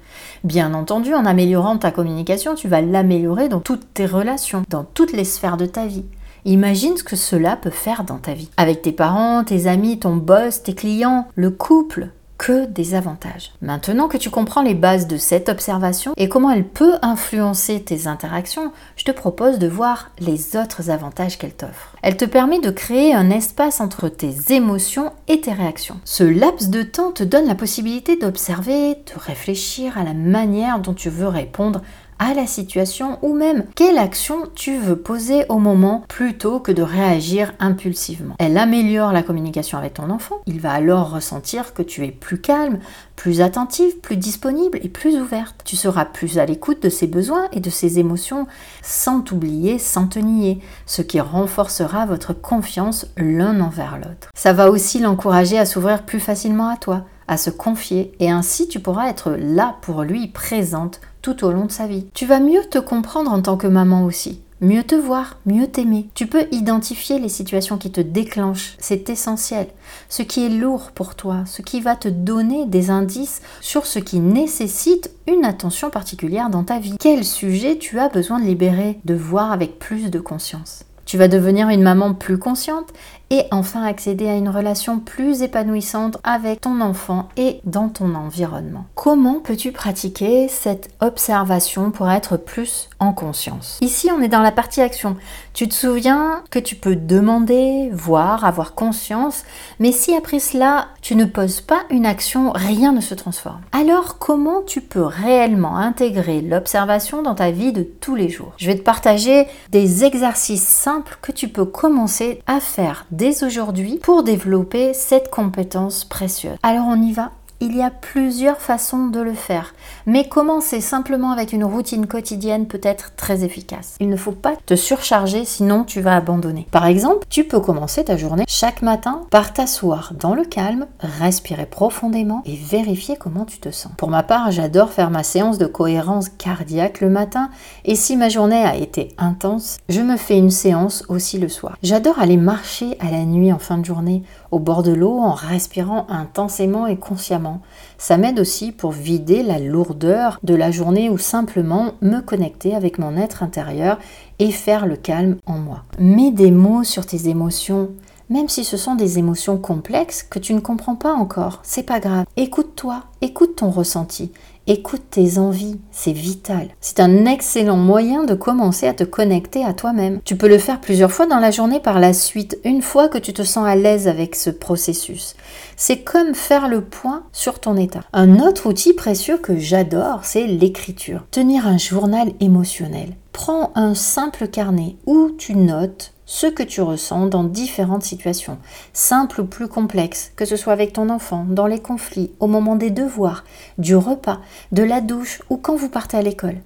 Bien 0.43 0.73
entendu, 0.73 1.13
en 1.13 1.25
améliorant 1.25 1.77
ta 1.77 1.91
communication, 1.91 2.55
tu 2.55 2.67
vas 2.67 2.81
l'améliorer 2.81 3.49
dans 3.49 3.59
toutes 3.59 3.93
tes 3.93 4.05
relations, 4.05 4.63
dans 4.69 4.83
toutes 4.83 5.13
les 5.13 5.23
sphères 5.23 5.57
de 5.57 5.65
ta 5.65 5.85
vie. 5.85 6.05
Imagine 6.45 6.95
ce 6.95 7.03
que 7.03 7.15
cela 7.15 7.55
peut 7.55 7.71
faire 7.71 8.03
dans 8.03 8.17
ta 8.17 8.33
vie. 8.33 8.49
Avec 8.57 8.81
tes 8.81 8.91
parents, 8.91 9.43
tes 9.43 9.67
amis, 9.67 9.97
ton 9.97 10.15
boss, 10.15 10.61
tes 10.61 10.75
clients, 10.75 11.27
le 11.35 11.49
couple, 11.49 12.09
que 12.37 12.65
des 12.65 12.95
avantages. 12.95 13.51
Maintenant 13.61 14.07
que 14.07 14.17
tu 14.17 14.29
comprends 14.29 14.61
les 14.61 14.73
bases 14.73 15.07
de 15.07 15.17
cette 15.17 15.49
observation 15.49 16.13
et 16.17 16.29
comment 16.29 16.51
elle 16.51 16.67
peut 16.67 16.95
influencer 17.01 17.81
tes 17.81 18.07
interactions, 18.07 18.71
je 18.95 19.05
te 19.05 19.11
propose 19.11 19.59
de 19.59 19.67
voir 19.67 20.11
les 20.19 20.55
autres 20.57 20.89
avantages 20.89 21.37
qu'elle 21.37 21.53
t'offre. 21.53 21.95
Elle 22.01 22.17
te 22.17 22.25
permet 22.25 22.59
de 22.59 22.69
créer 22.69 23.13
un 23.13 23.29
espace 23.29 23.81
entre 23.81 24.09
tes 24.09 24.53
émotions 24.53 25.11
et 25.27 25.41
tes 25.41 25.53
réactions. 25.53 25.99
Ce 26.03 26.23
laps 26.23 26.69
de 26.69 26.83
temps 26.83 27.11
te 27.11 27.23
donne 27.23 27.47
la 27.47 27.55
possibilité 27.55 28.17
d'observer, 28.17 28.95
de 28.95 29.19
réfléchir 29.19 29.97
à 29.97 30.03
la 30.03 30.13
manière 30.13 30.79
dont 30.79 30.93
tu 30.93 31.09
veux 31.09 31.27
répondre 31.27 31.81
à 32.19 32.33
la 32.33 32.47
situation 32.47 33.19
ou 33.21 33.33
même 33.33 33.65
quelle 33.75 33.97
action 33.97 34.43
tu 34.55 34.77
veux 34.77 34.95
poser 34.95 35.45
au 35.49 35.59
moment 35.59 36.03
plutôt 36.07 36.59
que 36.59 36.71
de 36.71 36.81
réagir 36.81 37.53
impulsivement. 37.59 38.35
Elle 38.39 38.57
améliore 38.57 39.11
la 39.11 39.23
communication 39.23 39.77
avec 39.77 39.95
ton 39.95 40.09
enfant. 40.09 40.41
Il 40.45 40.59
va 40.59 40.71
alors 40.71 41.11
ressentir 41.11 41.73
que 41.73 41.81
tu 41.81 42.05
es 42.05 42.11
plus 42.11 42.39
calme, 42.39 42.79
plus 43.15 43.41
attentive, 43.41 43.99
plus 43.99 44.17
disponible 44.17 44.79
et 44.81 44.89
plus 44.89 45.19
ouverte. 45.19 45.61
Tu 45.65 45.75
seras 45.75 46.05
plus 46.05 46.37
à 46.37 46.45
l'écoute 46.45 46.83
de 46.83 46.89
ses 46.89 47.07
besoins 47.07 47.47
et 47.51 47.59
de 47.59 47.69
ses 47.69 47.99
émotions 47.99 48.47
sans 48.81 49.21
t'oublier, 49.21 49.79
sans 49.79 50.07
te 50.07 50.19
nier, 50.19 50.59
ce 50.85 51.01
qui 51.01 51.19
renforcera 51.19 52.05
votre 52.05 52.33
confiance 52.33 53.07
l'un 53.17 53.59
envers 53.61 53.97
l'autre. 53.97 54.29
Ça 54.35 54.53
va 54.53 54.69
aussi 54.69 54.99
l'encourager 54.99 55.57
à 55.57 55.65
s'ouvrir 55.65 56.03
plus 56.03 56.19
facilement 56.19 56.69
à 56.69 56.77
toi, 56.77 57.05
à 57.27 57.37
se 57.37 57.49
confier 57.49 58.11
et 58.19 58.29
ainsi 58.29 58.67
tu 58.67 58.79
pourras 58.79 59.09
être 59.09 59.31
là 59.31 59.77
pour 59.81 60.03
lui 60.03 60.27
présente 60.27 61.01
tout 61.25 61.43
au 61.43 61.51
long 61.51 61.65
de 61.65 61.71
sa 61.71 61.87
vie. 61.87 62.05
Tu 62.13 62.27
vas 62.27 62.39
mieux 62.39 62.61
te 62.69 62.77
comprendre 62.77 63.31
en 63.31 63.41
tant 63.41 63.57
que 63.57 63.65
maman 63.65 64.05
aussi. 64.05 64.41
Mieux 64.61 64.83
te 64.83 64.93
voir, 64.93 65.39
mieux 65.47 65.65
t'aimer. 65.65 66.07
Tu 66.13 66.27
peux 66.27 66.45
identifier 66.51 67.17
les 67.17 67.29
situations 67.29 67.79
qui 67.79 67.91
te 67.91 67.99
déclenchent, 67.99 68.75
c'est 68.77 69.09
essentiel. 69.09 69.65
Ce 70.07 70.21
qui 70.21 70.45
est 70.45 70.49
lourd 70.49 70.91
pour 70.91 71.15
toi, 71.15 71.43
ce 71.47 71.63
qui 71.63 71.81
va 71.81 71.95
te 71.95 72.09
donner 72.09 72.67
des 72.67 72.91
indices 72.91 73.41
sur 73.59 73.87
ce 73.87 73.97
qui 73.97 74.19
nécessite 74.19 75.09
une 75.27 75.45
attention 75.45 75.89
particulière 75.89 76.51
dans 76.51 76.63
ta 76.63 76.77
vie. 76.77 76.95
Quel 76.99 77.25
sujet 77.25 77.79
tu 77.79 77.97
as 77.97 78.09
besoin 78.09 78.39
de 78.39 78.45
libérer, 78.45 78.99
de 79.03 79.15
voir 79.15 79.51
avec 79.51 79.79
plus 79.79 80.11
de 80.11 80.19
conscience? 80.19 80.85
Tu 81.05 81.17
vas 81.17 81.27
devenir 81.27 81.69
une 81.69 81.83
maman 81.83 82.13
plus 82.13 82.39
consciente 82.39 82.91
et 83.29 83.43
enfin 83.51 83.83
accéder 83.83 84.27
à 84.27 84.35
une 84.35 84.49
relation 84.49 84.99
plus 84.99 85.41
épanouissante 85.41 86.17
avec 86.23 86.61
ton 86.61 86.81
enfant 86.81 87.29
et 87.37 87.59
dans 87.65 87.89
ton 87.89 88.13
environnement. 88.15 88.85
Comment 88.95 89.39
peux-tu 89.39 89.71
pratiquer 89.71 90.47
cette 90.47 90.89
observation 90.99 91.91
pour 91.91 92.09
être 92.09 92.37
plus 92.37 92.89
en 92.99 93.13
conscience? 93.13 93.79
Ici, 93.81 94.09
on 94.11 94.21
est 94.21 94.27
dans 94.27 94.41
la 94.41 94.51
partie 94.51 94.81
action. 94.81 95.15
Tu 95.53 95.67
te 95.67 95.73
souviens 95.73 96.43
que 96.51 96.59
tu 96.59 96.75
peux 96.75 96.95
demander, 96.95 97.89
voir, 97.91 98.45
avoir 98.45 98.73
conscience, 98.75 99.43
mais 99.79 99.91
si 99.91 100.15
après 100.15 100.39
cela, 100.39 100.87
tu 101.05 101.15
ne 101.15 101.25
poses 101.25 101.61
pas 101.61 101.83
une 101.91 102.07
action, 102.07 102.51
rien 102.51 102.91
ne 102.91 102.99
se 102.99 103.13
transforme. 103.13 103.61
Alors, 103.71 104.17
comment 104.17 104.63
tu 104.65 104.81
peux 104.81 105.03
réellement 105.03 105.77
intégrer 105.77 106.41
l'observation 106.41 107.21
dans 107.21 107.35
ta 107.35 107.51
vie 107.51 107.71
de 107.71 107.83
tous 107.83 108.15
les 108.15 108.27
jours? 108.27 108.53
Je 108.57 108.65
vais 108.65 108.75
te 108.75 108.81
partager 108.81 109.45
des 109.69 110.03
exercices 110.03 110.67
simples 110.67 111.19
que 111.21 111.31
tu 111.31 111.47
peux 111.47 111.65
commencer 111.65 112.41
à 112.47 112.59
faire 112.59 113.05
dès 113.11 113.43
aujourd'hui 113.43 113.99
pour 114.01 114.23
développer 114.23 114.95
cette 114.95 115.29
compétence 115.29 116.05
précieuse. 116.05 116.57
Alors 116.63 116.85
on 116.87 116.99
y 116.99 117.13
va? 117.13 117.29
Il 117.61 117.75
y 117.75 117.81
a 117.81 117.89
plusieurs 117.89 118.59
façons 118.59 119.07
de 119.07 119.19
le 119.19 119.33
faire, 119.33 119.73
mais 120.05 120.27
commencer 120.27 120.81
simplement 120.81 121.31
avec 121.31 121.53
une 121.53 121.63
routine 121.63 122.07
quotidienne 122.07 122.67
peut 122.67 122.81
être 122.83 123.15
très 123.15 123.43
efficace. 123.43 123.95
Il 123.99 124.09
ne 124.09 124.17
faut 124.17 124.31
pas 124.31 124.55
te 124.65 124.75
surcharger 124.75 125.45
sinon 125.45 125.83
tu 125.83 126.01
vas 126.01 126.15
abandonner. 126.15 126.67
Par 126.71 126.85
exemple, 126.85 127.25
tu 127.29 127.43
peux 127.45 127.59
commencer 127.59 128.03
ta 128.03 128.17
journée 128.17 128.45
chaque 128.47 128.81
matin 128.81 129.21
par 129.29 129.53
t'asseoir 129.53 130.13
dans 130.19 130.35
le 130.35 130.43
calme, 130.43 130.87
respirer 130.99 131.65
profondément 131.65 132.43
et 132.45 132.55
vérifier 132.55 133.15
comment 133.17 133.45
tu 133.45 133.59
te 133.59 133.71
sens. 133.71 133.93
Pour 133.97 134.09
ma 134.09 134.23
part, 134.23 134.51
j'adore 134.51 134.91
faire 134.91 135.09
ma 135.09 135.23
séance 135.23 135.57
de 135.57 135.65
cohérence 135.65 136.29
cardiaque 136.29 137.01
le 137.01 137.09
matin 137.09 137.49
et 137.85 137.95
si 137.95 138.17
ma 138.17 138.29
journée 138.29 138.63
a 138.63 138.75
été 138.75 139.15
intense, 139.17 139.77
je 139.89 140.01
me 140.01 140.17
fais 140.17 140.37
une 140.37 140.51
séance 140.51 141.03
aussi 141.09 141.39
le 141.39 141.49
soir. 141.49 141.77
J'adore 141.83 142.19
aller 142.19 142.37
marcher 142.37 142.97
à 142.99 143.11
la 143.11 143.23
nuit 143.23 143.51
en 143.51 143.59
fin 143.59 143.77
de 143.77 143.85
journée 143.85 144.23
au 144.51 144.59
bord 144.59 144.83
de 144.83 144.91
l'eau 144.91 145.19
en 145.19 145.33
respirant 145.33 146.05
intensément 146.09 146.87
et 146.87 146.97
consciemment. 146.97 147.61
Ça 147.97 148.17
m'aide 148.17 148.39
aussi 148.39 148.71
pour 148.71 148.91
vider 148.91 149.43
la 149.43 149.59
lourdeur 149.59 150.39
de 150.43 150.55
la 150.55 150.71
journée 150.71 151.09
ou 151.09 151.17
simplement 151.17 151.93
me 152.01 152.19
connecter 152.19 152.75
avec 152.75 152.99
mon 152.99 153.17
être 153.17 153.43
intérieur 153.43 153.99
et 154.39 154.51
faire 154.51 154.85
le 154.85 154.95
calme 154.95 155.37
en 155.45 155.57
moi. 155.57 155.83
Mets 155.99 156.31
des 156.31 156.51
mots 156.51 156.83
sur 156.83 157.05
tes 157.05 157.29
émotions, 157.29 157.89
même 158.29 158.49
si 158.49 158.63
ce 158.63 158.77
sont 158.77 158.95
des 158.95 159.19
émotions 159.19 159.57
complexes 159.57 160.23
que 160.23 160.39
tu 160.39 160.53
ne 160.53 160.59
comprends 160.59 160.95
pas 160.95 161.13
encore, 161.13 161.59
c'est 161.63 161.83
pas 161.83 161.99
grave. 161.99 162.25
Écoute-toi, 162.37 163.03
écoute 163.21 163.57
ton 163.57 163.69
ressenti 163.69 164.31
Écoute 164.67 165.03
tes 165.11 165.37
envies, 165.37 165.79
c'est 165.91 166.11
vital. 166.11 166.69
C'est 166.81 166.99
un 166.99 167.25
excellent 167.25 167.77
moyen 167.77 168.23
de 168.23 168.33
commencer 168.33 168.87
à 168.87 168.95
te 168.95 169.03
connecter 169.03 169.63
à 169.63 169.73
toi-même. 169.73 170.21
Tu 170.25 170.35
peux 170.35 170.47
le 170.47 170.57
faire 170.57 170.81
plusieurs 170.81 171.11
fois 171.11 171.27
dans 171.27 171.37
la 171.37 171.51
journée 171.51 171.79
par 171.79 171.99
la 171.99 172.13
suite, 172.13 172.57
une 172.63 172.81
fois 172.81 173.07
que 173.07 173.19
tu 173.19 173.31
te 173.31 173.43
sens 173.43 173.67
à 173.67 173.75
l'aise 173.75 174.07
avec 174.07 174.33
ce 174.33 174.49
processus. 174.49 175.35
C'est 175.75 175.99
comme 175.99 176.33
faire 176.33 176.67
le 176.67 176.81
point 176.81 177.25
sur 177.31 177.59
ton 177.59 177.77
état. 177.77 178.01
Un 178.11 178.39
autre 178.39 178.67
outil 178.67 178.93
précieux 178.93 179.37
que 179.37 179.55
j'adore, 179.55 180.21
c'est 180.23 180.47
l'écriture. 180.47 181.27
Tenir 181.29 181.67
un 181.67 181.77
journal 181.77 182.31
émotionnel. 182.39 183.09
Prends 183.33 183.71
un 183.75 183.93
simple 183.93 184.47
carnet 184.47 184.95
où 185.05 185.29
tu 185.37 185.53
notes 185.55 186.14
ce 186.25 186.47
que 186.47 186.63
tu 186.63 186.81
ressens 186.81 187.27
dans 187.27 187.43
différentes 187.43 188.03
situations, 188.03 188.57
simples 188.93 189.41
ou 189.41 189.45
plus 189.45 189.67
complexes, 189.67 190.31
que 190.35 190.45
ce 190.45 190.55
soit 190.55 190.73
avec 190.73 190.93
ton 190.93 191.09
enfant, 191.09 191.45
dans 191.49 191.67
les 191.67 191.79
conflits, 191.79 192.31
au 192.39 192.47
moment 192.47 192.75
des 192.75 192.89
devoirs, 192.89 193.43
du 193.77 193.95
repas, 193.95 194.39
de 194.71 194.83
la 194.83 195.01
douche 195.01 195.41
ou 195.49 195.57
quand 195.57 195.75
vous 195.75 195.89
partez 195.89 196.17
à 196.17 196.21
l'école, 196.21 196.57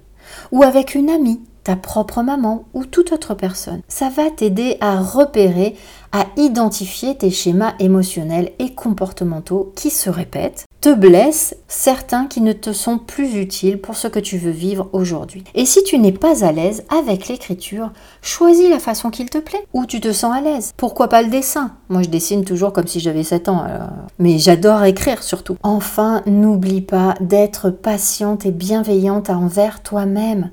ou 0.52 0.62
avec 0.62 0.94
une 0.94 1.10
amie, 1.10 1.40
ta 1.64 1.76
propre 1.76 2.22
maman 2.22 2.64
ou 2.72 2.84
toute 2.84 3.12
autre 3.12 3.34
personne. 3.34 3.82
Ça 3.88 4.08
va 4.08 4.30
t'aider 4.30 4.76
à 4.80 5.00
repérer, 5.00 5.76
à 6.12 6.26
identifier 6.36 7.16
tes 7.16 7.30
schémas 7.30 7.74
émotionnels 7.78 8.52
et 8.58 8.74
comportementaux 8.74 9.72
qui 9.76 9.90
se 9.90 10.08
répètent 10.08 10.64
te 10.80 10.94
blessent, 10.94 11.54
certains 11.68 12.26
qui 12.26 12.40
ne 12.40 12.52
te 12.52 12.72
sont 12.72 12.98
plus 12.98 13.36
utiles 13.36 13.80
pour 13.80 13.96
ce 13.96 14.08
que 14.08 14.18
tu 14.18 14.38
veux 14.38 14.50
vivre 14.50 14.88
aujourd'hui. 14.92 15.44
Et 15.54 15.66
si 15.66 15.82
tu 15.82 15.98
n'es 15.98 16.12
pas 16.12 16.44
à 16.44 16.52
l'aise 16.52 16.84
avec 16.88 17.28
l'écriture, 17.28 17.92
choisis 18.22 18.70
la 18.70 18.78
façon 18.78 19.10
qu'il 19.10 19.28
te 19.28 19.38
plaît, 19.38 19.64
où 19.74 19.84
tu 19.84 20.00
te 20.00 20.12
sens 20.12 20.34
à 20.34 20.40
l'aise. 20.40 20.72
Pourquoi 20.76 21.08
pas 21.08 21.22
le 21.22 21.28
dessin? 21.28 21.72
Moi 21.88 22.02
je 22.02 22.08
dessine 22.08 22.44
toujours 22.44 22.72
comme 22.72 22.86
si 22.86 23.00
j'avais 23.00 23.24
7 23.24 23.48
ans, 23.50 23.64
mais 24.18 24.38
j'adore 24.38 24.84
écrire 24.84 25.22
surtout. 25.22 25.56
Enfin, 25.62 26.22
n'oublie 26.26 26.80
pas 26.80 27.14
d'être 27.20 27.70
patiente 27.70 28.46
et 28.46 28.50
bienveillante 28.50 29.28
envers 29.28 29.82
toi-même. 29.82 30.50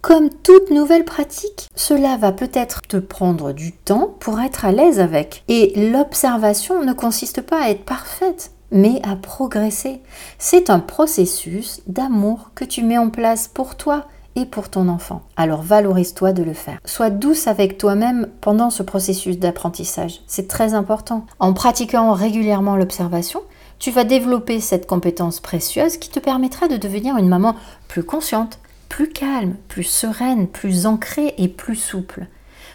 Comme 0.00 0.30
toute 0.30 0.70
nouvelle 0.70 1.04
pratique, 1.04 1.68
cela 1.74 2.16
va 2.16 2.32
peut-être 2.32 2.80
te 2.88 2.96
prendre 2.96 3.52
du 3.52 3.72
temps 3.72 4.14
pour 4.18 4.40
être 4.40 4.64
à 4.64 4.72
l'aise 4.72 4.98
avec. 4.98 5.44
Et 5.48 5.90
l'observation 5.90 6.82
ne 6.82 6.94
consiste 6.94 7.42
pas 7.42 7.64
à 7.64 7.68
être 7.68 7.84
parfaite 7.84 8.52
mais 8.70 9.00
à 9.02 9.16
progresser. 9.16 10.00
C'est 10.38 10.70
un 10.70 10.80
processus 10.80 11.82
d'amour 11.86 12.50
que 12.54 12.64
tu 12.64 12.82
mets 12.82 12.98
en 12.98 13.10
place 13.10 13.48
pour 13.48 13.76
toi 13.76 14.06
et 14.36 14.46
pour 14.46 14.68
ton 14.68 14.88
enfant. 14.88 15.22
Alors 15.36 15.62
valorise-toi 15.62 16.32
de 16.32 16.42
le 16.42 16.52
faire. 16.52 16.78
Sois 16.84 17.10
douce 17.10 17.46
avec 17.46 17.78
toi-même 17.78 18.28
pendant 18.40 18.70
ce 18.70 18.82
processus 18.82 19.38
d'apprentissage. 19.38 20.20
C'est 20.26 20.48
très 20.48 20.74
important. 20.74 21.26
En 21.38 21.52
pratiquant 21.52 22.12
régulièrement 22.12 22.76
l'observation, 22.76 23.42
tu 23.78 23.90
vas 23.90 24.04
développer 24.04 24.60
cette 24.60 24.86
compétence 24.86 25.40
précieuse 25.40 25.96
qui 25.96 26.10
te 26.10 26.20
permettra 26.20 26.68
de 26.68 26.76
devenir 26.76 27.16
une 27.16 27.28
maman 27.28 27.56
plus 27.88 28.04
consciente, 28.04 28.58
plus 28.88 29.08
calme, 29.08 29.56
plus 29.68 29.84
sereine, 29.84 30.46
plus 30.46 30.86
ancrée 30.86 31.34
et 31.38 31.48
plus 31.48 31.76
souple. 31.76 32.26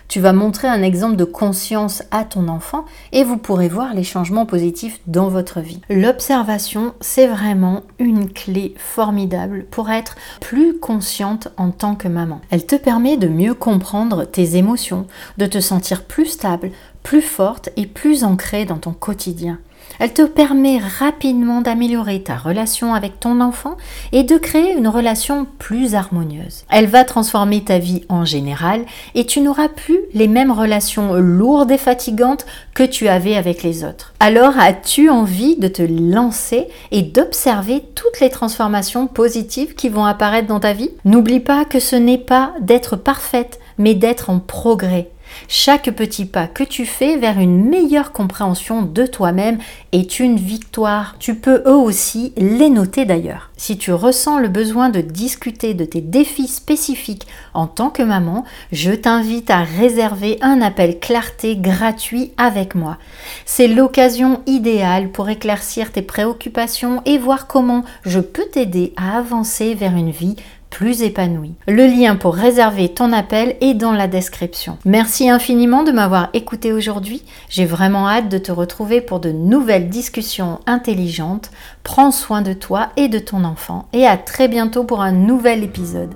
Tu 0.08 0.20
vas 0.20 0.34
montrer 0.34 0.68
un 0.68 0.84
exemple 0.84 1.16
de 1.16 1.26
conscience 1.26 2.04
à 2.12 2.24
ton 2.24 2.48
enfant 2.48 2.86
et 3.12 3.24
vous 3.24 3.38
pourrez 3.38 3.68
voir 3.68 3.94
les 3.94 4.04
changements 4.04 4.46
positifs 4.46 5.00
dans 5.08 5.30
votre 5.30 5.60
vie. 5.60 5.82
L'observation, 5.90 6.94
c'est 7.02 7.28
vraiment 7.28 7.84
une 8.00 8.32
clé 8.32 8.76
formidable 8.78 9.66
pour 9.72 9.90
être 9.90 10.16
plus 10.42 10.78
consciente 10.80 11.50
en 11.58 11.72
tant 11.72 11.96
que 11.96 12.08
maman. 12.08 12.40
Elle 12.52 12.66
te 12.66 12.76
permet 12.76 13.18
de 13.18 13.28
mieux 13.28 13.54
comprendre 13.54 14.26
tes 14.26 14.56
émotions, 14.56 15.08
de 15.38 15.46
te 15.48 15.60
sentir 15.60 16.04
plus 16.04 16.28
stable, 16.28 16.72
plus 17.04 17.22
forte 17.22 17.70
et 17.76 17.86
plus 17.86 18.24
ancrée 18.24 18.66
dans 18.66 18.78
ton 18.78 18.94
quotidien. 18.94 19.60
Elle 20.00 20.14
te 20.14 20.24
permet 20.24 20.78
rapidement 20.78 21.62
d'améliorer 21.62 22.22
ta 22.22 22.36
relation 22.36 22.94
avec 22.94 23.20
ton 23.20 23.40
enfant 23.40 23.78
et 24.12 24.24
de 24.24 24.38
créer 24.38 24.74
une 24.74 24.88
relation 24.88 25.48
plus 25.58 25.96
harmonieuse. 25.96 26.66
Elle 26.70 26.88
va 26.88 27.06
transformer 27.06 27.64
ta 27.64 27.80
vie 27.80 28.04
en 28.10 28.26
général 28.26 28.82
et 29.14 29.26
tu 29.26 29.42
n'auras 29.42 29.70
plus 29.70 30.00
les 30.14 30.28
mêmes 30.28 30.52
relations 30.52 31.14
lourdes 31.14 31.72
et 31.72 31.78
fatigantes 31.78 32.46
que 32.74 32.84
tu 32.84 33.08
avais 33.08 33.36
avec 33.36 33.64
les 33.64 33.84
autres. 33.84 34.14
Alors 34.20 34.60
as-tu 34.60 35.10
envie 35.10 35.56
de 35.56 35.68
te 35.68 35.82
lancer 35.82 36.68
et 36.92 37.02
d'observer 37.02 37.84
toutes 37.96 38.20
les 38.20 38.30
transformations 38.30 39.08
positives 39.08 39.76
qui 39.76 39.90
vont 39.90 40.06
apparaître 40.06 40.48
dans 40.48 40.60
ta 40.60 40.74
vie? 40.74 40.92
N'oublie 41.06 41.40
pas 41.40 41.66
que 41.66 41.80
ce 41.80 41.96
n'est 41.96 42.18
pas 42.18 42.54
d'être 42.60 42.96
parfaite, 42.96 43.60
mais 43.78 43.94
d'être 43.94 44.30
en 44.30 44.40
progrès 44.40 45.10
chaque 45.48 45.92
petit 45.92 46.26
pas 46.26 46.48
que 46.48 46.64
tu 46.64 46.86
fais 46.86 47.18
vers 47.18 47.40
une 47.40 47.66
meilleure 47.66 48.12
compréhension 48.12 48.82
de 48.82 49.06
toi-même 49.06 49.58
est 49.92 50.20
une 50.20 50.38
victoire. 50.38 51.16
Tu 51.20 51.36
peux 51.36 51.64
eux 51.66 51.76
aussi 51.76 52.34
les 52.38 52.70
noter 52.70 53.06
d'ailleurs. 53.06 53.52
Si 53.58 53.78
tu 53.78 53.94
ressens 53.94 54.40
le 54.40 54.48
besoin 54.48 54.90
de 54.90 55.02
discuter 55.02 55.74
de 55.74 55.86
tes 55.86 56.02
défis 56.02 56.48
spécifiques 56.48 57.28
en 57.54 57.68
tant 57.68 57.90
que 57.90 58.04
maman, 58.04 58.44
je 58.72 58.92
t'invite 58.92 59.50
à 59.50 59.64
réserver 59.64 60.38
un 60.42 60.62
appel 60.62 61.00
clarté 61.00 61.56
gratuit 61.56 62.32
avec 62.38 62.76
moi. 62.76 62.98
C'est 63.46 63.68
l'occasion 63.68 64.42
idéale 64.46 65.12
pour 65.12 65.30
éclaircir 65.30 65.92
tes 65.92 66.02
préoccupations 66.02 67.02
et 67.06 67.18
voir 67.18 67.48
comment 67.48 67.84
je 68.06 68.20
peux 68.20 68.46
t'aider 68.46 68.94
à 68.98 69.18
avancer 69.18 69.74
vers 69.74 69.96
une 69.96 70.12
vie 70.12 70.36
plus 70.76 71.04
épanoui. 71.04 71.54
Le 71.70 71.88
lien 71.88 72.18
pour 72.18 72.36
réserver 72.36 72.90
ton 72.90 73.14
appel 73.14 73.56
est 73.62 73.76
dans 73.76 73.94
la 73.94 74.10
description. 74.10 74.78
Merci 74.84 75.30
infiniment 75.30 75.84
de 75.84 75.94
m'avoir 75.94 76.28
écouté 76.34 76.74
aujourd'hui. 76.74 77.24
J'ai 77.48 77.66
vraiment 77.66 78.10
hâte 78.10 78.28
de 78.28 78.38
te 78.38 78.52
retrouver 78.52 79.00
pour 79.00 79.22
de 79.22 79.32
nouvelles 79.32 79.88
discussions 79.88 80.60
intelligentes. 80.66 81.50
Prends 81.84 82.12
soin 82.12 82.42
de 82.42 82.52
toi 82.52 82.90
et 82.98 83.08
de 83.08 83.20
ton 83.20 83.46
enfant 83.46 83.88
et 83.94 84.06
à 84.06 84.18
très 84.18 84.50
bientôt 84.50 84.84
pour 84.84 85.02
un 85.02 85.14
nouvel 85.14 85.64
épisode. 85.64 86.14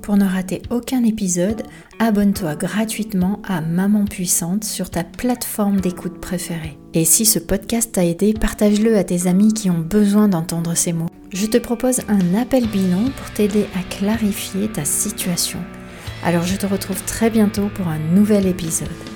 Pour 0.00 0.16
ne 0.16 0.24
rater 0.24 0.62
aucun 0.70 1.04
épisode, 1.04 1.62
abonne-toi 1.98 2.54
gratuitement 2.54 3.40
à 3.46 3.60
Maman 3.60 4.06
Puissante 4.06 4.64
sur 4.64 4.88
ta 4.88 5.04
plateforme 5.04 5.82
d'écoute 5.82 6.18
préférée. 6.18 6.78
Et 6.94 7.04
si 7.04 7.26
ce 7.26 7.38
podcast 7.38 7.92
t'a 7.92 8.06
aidé, 8.06 8.32
partage-le 8.32 8.96
à 8.96 9.04
tes 9.04 9.26
amis 9.26 9.52
qui 9.52 9.68
ont 9.68 9.78
besoin 9.78 10.28
d'entendre 10.28 10.74
ces 10.74 10.94
mots. 10.94 11.10
Je 11.34 11.46
te 11.46 11.56
propose 11.56 12.02
un 12.08 12.34
appel 12.34 12.66
bilan 12.66 13.04
pour 13.16 13.30
t'aider 13.30 13.64
à 13.74 13.82
clarifier 13.88 14.68
ta 14.68 14.84
situation. 14.84 15.60
Alors 16.24 16.42
je 16.42 16.56
te 16.56 16.66
retrouve 16.66 17.02
très 17.04 17.30
bientôt 17.30 17.70
pour 17.74 17.88
un 17.88 17.98
nouvel 17.98 18.46
épisode. 18.46 19.11